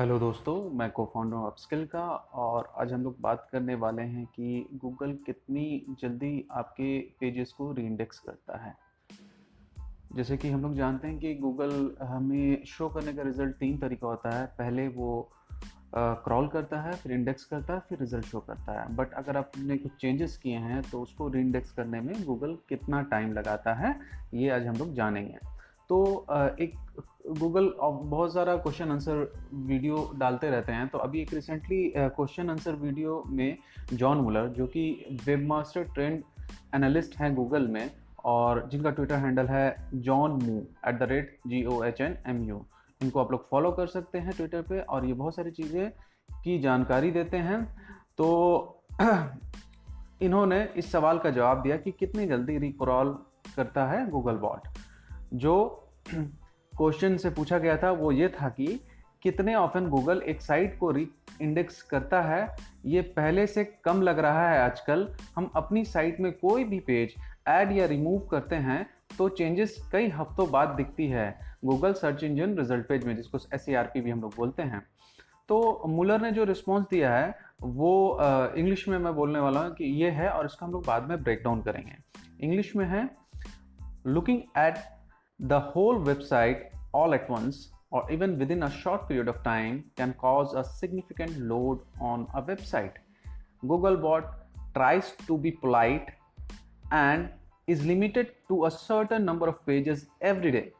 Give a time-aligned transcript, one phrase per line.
[0.00, 2.02] Hello दोस्तों, मैं को फाउंडर अपस्किल का
[2.34, 7.70] और आज हम लोग बात करने वाले हैं कि गूगल कितनी जल्दी आपके पेजेस को
[7.72, 8.74] रीइंडेक्स करता है।
[10.16, 14.06] जैसे कि हम लोग जानते हैं कि गूगल हमें शो करने का रिज़ल्ट तीन तरीका
[14.06, 15.28] होता है। पहले वो
[15.94, 19.76] क्रॉल करता है, फिर इंडेक्स करता है, फिर रिज़ल्ट शो करता है। बट अगर आपने
[19.76, 23.94] कुछ चेंजेस किए हैं तो उसको रीइंडेक्स करने में गूगल कितना टाइम लगाता है,
[24.34, 25.38] ये आज हम लोग जानेंगे।
[25.90, 26.26] तो
[26.60, 26.74] एक
[27.28, 32.74] गूगल बहुत सारा क्वेश्चन आंसर वीडियो डालते रहते हैं। तो अभी एक रिसेंटली क्वेश्चन आंसर
[32.76, 33.58] वीडियो में
[33.92, 34.84] जॉन मुलर जो कि
[35.26, 36.22] वेब मास्टर ट्रेंड
[36.74, 37.90] एनालिस्ट हैं गूगल में,
[38.24, 42.42] और जिनका ट्विटर हैंडल है John mu at the rate G O H N M
[42.44, 42.64] U
[43.00, 45.90] इनको आप लोग फॉलो कर सकते हैं ट्विटर पे, और ये बहुत सारी चीज़ें
[46.44, 47.64] की जानकारी देते हैं।
[48.18, 48.82] तो
[50.22, 53.16] इन्होंने इस सवाल का जवाब दिया कि कितनी जल्दी रिक्रॉल
[53.56, 54.68] करता है गूगल बॉट
[55.34, 55.54] जो
[56.80, 58.80] क्वेश्चन से पूछा गया था, वो ये था कि
[59.22, 61.06] कितने ऑफन गूगल एक साइट को री
[61.40, 62.56] इंडेक्स करता है?
[62.86, 67.14] ये पहले से कम लग रहा है आजकल। हम अपनी साइट में कोई भी पेज
[67.48, 68.86] ऐड या रिमूव करते हैं
[69.18, 71.28] तो चेंजेस कई हफ्तों बाद दिखती है।
[71.64, 74.80] Google search engine result page में, जिसको एस भी हम लोग बोलते हैं।
[75.48, 78.18] तो मुलर ने जो रिस्पॉन्स दिया है, वो
[78.56, 81.22] इंग्लिश में मैं बोलने वाला हूँ कि ये है और इसका हम लोग बाद में
[81.22, 81.96] ब्रेक डाउन करेंगे।
[82.40, 83.08] इंग्लिश में है
[84.06, 84.78] looking at
[85.44, 90.12] The whole website all at once or even within a short period of time can
[90.12, 92.92] cause a significant load on a website.
[93.64, 94.28] Googlebot
[94.74, 96.10] tries to be polite
[96.92, 97.30] and
[97.66, 100.72] is limited to a certain number of pages every day.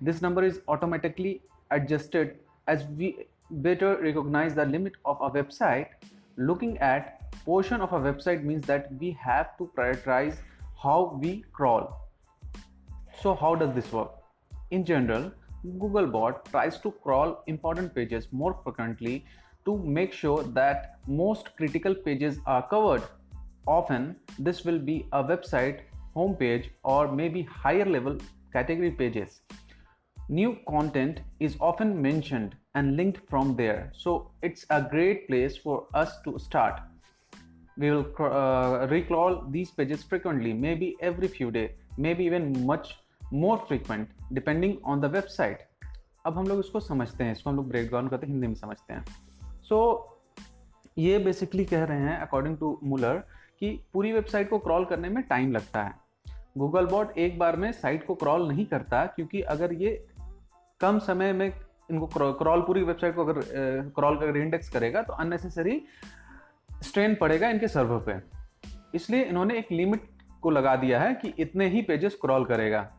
[0.00, 5.90] This number is automatically adjusted as we better recognize the limit of a website.
[6.36, 10.38] Looking at portion of a website means that we have to prioritize
[10.76, 12.01] how we crawl
[13.22, 14.10] so how does this work?
[14.72, 15.30] In general,
[15.64, 19.24] Googlebot tries to crawl important pages more frequently
[19.64, 23.02] to make sure that most critical pages are covered.
[23.68, 25.82] Often, this will be a website
[26.16, 28.18] homepage or maybe higher level
[28.52, 29.42] category pages.
[30.28, 35.86] New content is often mentioned and linked from there, so it's a great place for
[35.94, 36.80] us to start.
[37.76, 42.96] We will uh, recrawl these pages frequently, maybe every few days, maybe even much
[43.32, 45.58] more frequent depending on the website
[46.26, 48.54] अब हम लोग इसको समझते हैं इसको हम लोग break down करते हैं हिंदी में
[48.54, 49.04] समझते हैं।
[49.62, 49.78] सो
[50.38, 50.44] so,
[50.98, 53.18] ये बेसिकली कह रहे हैं अकॉर्डिंग टू मुलर
[53.60, 55.94] कि पूरी वेबसाइट को क्रॉल करने में टाइम लगता है।
[56.58, 60.06] गूगल बॉट एक बार में साइट को क्रॉल नहीं करता क्योंकि अगर ये
[60.80, 61.46] कम समय में
[61.90, 63.40] इनको क्रॉल पूरी वेबसाइट को अगर
[63.94, 65.82] क्रॉल कर इंडेक्स करेगा तो अननेसेसरी
[66.82, 68.20] स्ट्रेन पड़ेगा इनके सर्वर पे।
[68.96, 70.08] इसलिए इन्होंने एक लिमिट
[70.42, 72.90] को लगा दिया है कि इतने ही पेजेस क्रॉल करेगा।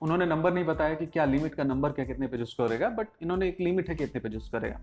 [0.00, 3.48] उन्होंने नंबर नहीं बताया कि क्या लिमिट का नंबर क्या कितने पेजेस करेगा बट इन्होंने
[3.48, 4.80] एक लिमिट है कितने पेजेस करेगा।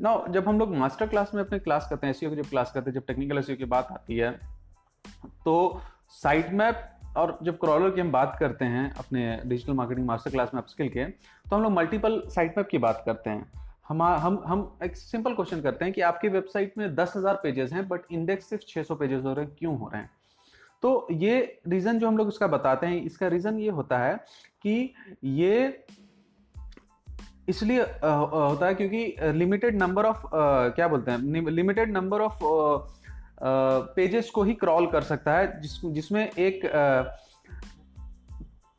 [0.00, 2.72] ना जब हम लोग मास्टर क्लास में अपने क्लास करते हैं एसईओ की जब क्लास
[2.72, 4.30] करते हैं, जब टेक्निकल एसईओ की बात आती है
[5.44, 5.80] तो
[6.12, 6.84] साइट मैप
[7.16, 10.88] और जब क्रॉलर की हम बात करते हैं, अपने डिजिटल मार्केटिंग मास्टर क्लास में अपस्किल
[10.88, 13.50] के तो हम लोग मल्टीपल साइट मैप की बात करते हैं।
[13.88, 17.72] हम हम हम एक सिंपल क्वेश्चन करते हैं कि आपकी वेबसाइट में दस हज़ार पेजेस
[17.72, 20.10] हैं बट इंडेक्स सिर्फ़ 600 पेजेस हो रहे हैं, क्यों हो रहे हैं?
[20.82, 24.14] तो ये रीजन जो हम लोग इसका बताते हैं इसका रीजन ये होता है
[24.62, 24.94] कि
[25.24, 25.84] ये
[27.48, 30.22] इसलिए होता है क्योंकि लिमिटेड नंबर ऑफ़
[30.74, 32.38] क्या बोलते हैं लिमिटेड नंबर ऑफ़
[33.94, 36.60] पेजेस को ही क्रॉल कर सकता है जिस जिसमें एक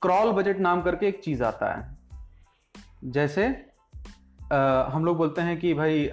[0.02, 1.98] क्रॉल बजट नाम करके एक चीज़ आता है।
[3.04, 3.70] जैसे
[4.40, 6.06] Uh, हम लोग बोलते हैं कि भाई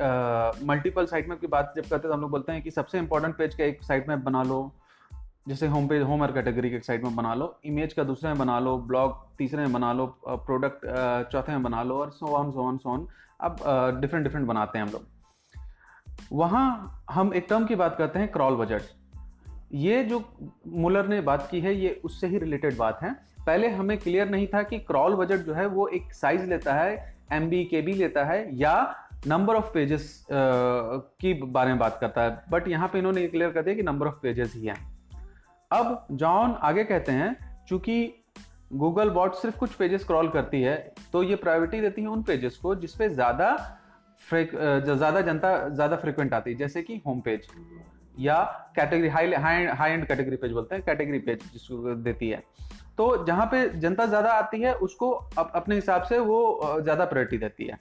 [0.67, 2.99] मल्टीपल साइट मैप की बात जब करते हैं तो हम लोग बोलते हैं कि सबसे
[2.99, 4.59] इंपॉर्टेंट पेज का एक साइट मैप बना लो।
[5.49, 8.59] जैसे होम पेज होम कैटेगरी के साइड में बना लो इमेज का दूसरे में बना
[8.61, 10.87] लो ब्लॉग तीसरे में बना लो प्रोडक्ट
[11.33, 13.07] चौथे में बना लो और so on so on so on
[13.41, 13.57] अब
[14.01, 15.05] डिफरेंट डिफरेंट बनाते हैं हम लोग।
[16.33, 18.83] वहाँ हम एक टर्म की बात करते हैं क्रॉल बजट
[19.75, 20.23] ये जो
[20.67, 23.13] मुलर ने बात की है, ये उससे ही रिलेटेड बात है।
[23.47, 27.15] पहले हमें क्लियर नहीं था कि क्रॉल बजट जो है वो एक साइज़ लेता है
[27.33, 28.75] एम बी के बी लेता है या
[29.27, 33.63] नंबर ऑफ़ पेजेस की बारे में बात करता है। बट यहाँ पे इन्होंने क्लियर कर
[33.63, 34.96] दिया कि नंबर ऑफ़ पेजेस ही हैं।
[35.71, 38.25] अब जॉन आगे कहते हैं चूँकि
[38.73, 40.77] गूगल बॉट सिर्फ़ कुछ पेजेस क्रॉल करती है
[41.13, 43.57] तो ये प्रायोरिटी देती है उन पेजेस को जिसपे ज़्यादा
[44.33, 47.47] ज़्यादा जनता ज़्यादा फ्रिक्वेंट आती है जैसे कि होम पेज
[48.19, 48.43] या
[48.77, 52.43] category high high and category page बोलते हैं कैटेगरी पेज जिसको देती है।
[52.99, 57.39] तो जहाँ पे जनता ज़्यादा आती है उसको अप, अपने हिसाब से वो ज़्यादा प्रायोरिटी
[57.39, 57.79] देती है।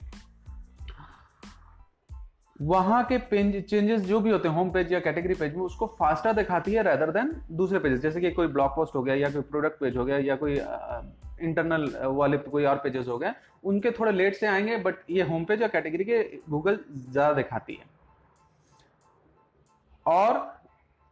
[2.62, 3.18] वहाँ के
[3.60, 6.82] चेंजेस जो भी होते हैं होम पेज या कैटेगरी पेज में, उसको फास्टर दिखाती है
[6.82, 9.96] रेदर देन दूसरे पेजेस जैसे कि कोई ब्लॉग पोस्ट हो गया या कोई प्रोडक्ट पेज
[9.96, 10.54] हो गया या कोई
[11.40, 13.32] इंटरनल वाले कोई और पेजेस हो गए,
[13.64, 16.78] उनके थोड़े लेट से आएँगे बट ये होम पेज या कैटेगरी के गूगल
[17.10, 17.84] ज़्यादा दिखाती है.
[20.06, 20.54] और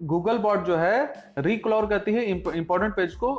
[0.01, 3.31] गूगल बॉट जो है रिक्लोर करती है इंपॉर्टेंट पेज को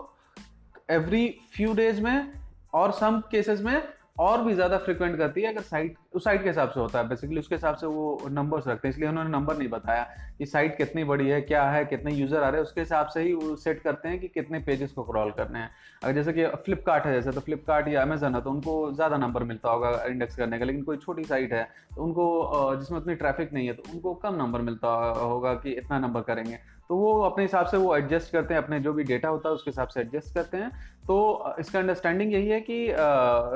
[0.91, 2.31] एवरी फ्यू डेज़ में
[2.73, 3.81] और सम केसेस में
[4.17, 7.07] और भी ज़्यादा फ्रिक्वेंट करती है, अगर साइट उस साइट के हिसाब से होता है।
[7.07, 10.03] बेसिकली उसके हिसाब से वो नंबर्स रखते हैं, इसलिए उन्होंने नंबर नहीं बताया
[10.37, 13.21] कि साइट कितनी बड़ी है, क्या है, कितने यूज़र आ रहे हैं। उसके हिसाब से
[13.21, 15.69] ही वो सेट करते हैं कि कितने पेजेस को क्रॉल करने हैं।
[16.03, 19.43] अगर जैसे कि फ्लिपकार्ट है, जैसे तो फ्लिपकार्ट या अमेजन है तो उनको ज़्यादा नंबर
[19.43, 21.63] मिलता होगा इंडेक्स करने का लेकिन कोई छोटी साइट है
[21.95, 25.99] तो उनको जिसमें उतनी ट्रैफ़िक नहीं है तो उनको कम नंबर मिलता होगा कि इतना
[25.99, 26.59] नंबर करेंगे।
[26.89, 29.55] तो वो अपने हिसाब से वो एडजस्ट करते हैं, अपने जो भी डेटा होता है,
[29.55, 30.71] उसके हिसाब से एडजस्ट करते हैं।
[31.07, 32.77] तो इसका अंडरस्टैंडिंग यही है कि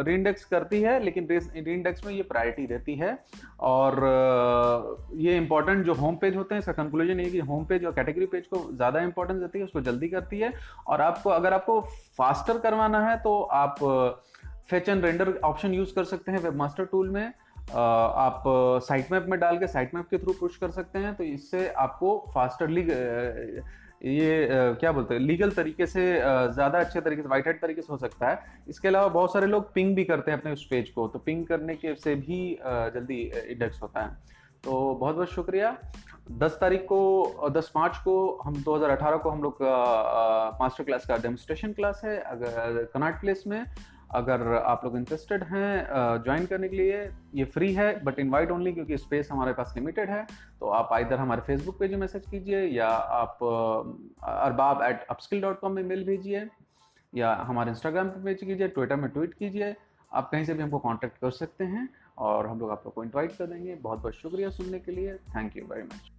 [0.05, 3.17] री इंडेक्स करती है, लेकिन री इंडेक्स में ये प्रायोरिटी रहती है।
[3.61, 3.99] और
[5.17, 8.25] ये इंपॉर्टेंट जो होम पेज होते हैं, इसका कंक्लूजन ये कि होम पेज और कैटेगरी
[8.27, 10.53] पेज को ज़्यादा इंपॉर्टेंस देती है, उसको जल्दी करती है।
[10.87, 11.79] और आपको, अगर आपको
[12.17, 13.75] फास्टर करवाना है तो आप
[14.69, 17.25] fetch and render option use कर सकते हैं वेब मास्टर टूल में
[17.71, 18.43] आप
[18.83, 21.67] साइट मैप में डाल के साइट मैप के थ्रू पुश कर सकते हैं तो इससे
[21.79, 22.81] आपको फास्टरली
[24.01, 24.47] ये
[24.79, 27.97] क्या बोलते हैं लीगल तरीके से ज़्यादा अच्छे तरीके से वाइट हेड तरीके से हो
[27.97, 31.07] सकता है। इसके अलावा बहुत सारे लोग पिंग भी करते हैं अपने उस पेज को
[31.07, 34.17] तो पिंग करने के से भी जल्दी इंडेक्स होता है।
[34.63, 35.77] तो बहुत बहुत शुक्रिया।
[36.39, 38.15] 10 तारीख को 10 मार्च को
[38.45, 39.57] हम 2018 को हम लोग
[40.61, 43.63] मास्टर क्लास का डेमोस्ट्रेशन क्लास है अगर कनाट प्लेस में।
[44.09, 47.01] अगर आप लोग इंटरेस्टेड हैं ज्वाइन करने के लिए,
[47.35, 50.25] ये फ्री है बट इनवाइट ओनली क्योंकि स्पेस हमारे पास लिमिटेड है
[50.59, 53.43] तो आप इधर हमारे फेसबुक पेज में मैसेज कीजिए या आप
[54.23, 56.47] Arbab at Upskill dot com में मेल भेजिए
[57.13, 59.75] या हमारे इंस्टाग्राम पे पेज कीजिए ट्विटर में ट्वीट कीजिए,
[60.11, 63.03] आप कहीं से भी हमको कांटेक्ट कर सकते हैं और हम लोग आप लोग को
[63.03, 66.11] इन्वाइट कर देंगे। बहुत बहुत शुक्रिया सुनने के लिए। Thank you very much